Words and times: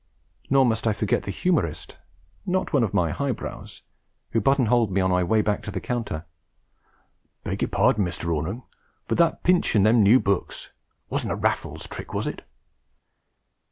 Nor 0.49 0.65
must 0.65 0.87
I 0.87 0.93
forget 0.93 1.21
the 1.29 1.29
humorist 1.29 1.99
(not 2.43 2.73
one 2.73 2.81
of 2.81 2.91
my 2.91 3.11
high 3.11 3.31
brows) 3.33 3.83
who 4.31 4.41
button 4.41 4.65
holed 4.65 4.91
me 4.91 4.99
on 4.99 5.11
my 5.11 5.23
way 5.23 5.43
back 5.43 5.61
to 5.61 5.69
the 5.69 5.79
counter: 5.79 6.25
'Beg 7.43 7.61
yer 7.61 7.67
pardon, 7.67 8.03
Mr. 8.03 8.33
'Ornung, 8.33 8.63
but 9.07 9.19
that 9.19 9.43
pinchin' 9.43 9.83
them 9.83 10.01
new 10.01 10.19
books 10.19 10.71
wasn't 11.11 11.31
a 11.33 11.35
Raffles 11.35 11.85
trick, 11.87 12.15
was 12.15 12.25
it?' 12.25 12.43